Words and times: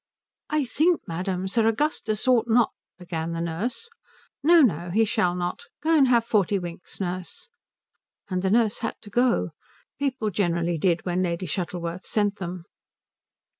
"I 0.49 0.65
think, 0.65 1.07
madam, 1.07 1.47
Sir 1.47 1.67
Augustus 1.67 2.27
ought 2.27 2.47
not" 2.49 2.71
began 2.97 3.33
the 3.33 3.39
nurse. 3.39 3.87
"No, 4.41 4.61
no, 4.61 4.89
he 4.89 5.05
shall 5.05 5.35
not. 5.35 5.65
Go 5.79 5.95
and 5.95 6.07
have 6.07 6.25
forty 6.25 6.57
winks, 6.57 6.99
nurse." 6.99 7.49
And 8.27 8.41
the 8.41 8.49
nurse 8.49 8.79
had 8.79 8.95
to 9.01 9.11
go; 9.11 9.51
people 9.99 10.31
generally 10.31 10.79
did 10.79 11.05
when 11.05 11.21
Lady 11.21 11.45
Shuttleworth 11.45 12.03
sent 12.03 12.37
them. 12.37 12.65